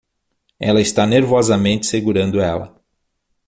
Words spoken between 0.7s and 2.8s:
está nervosamente segurando ela